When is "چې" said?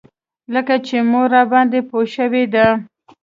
0.87-0.97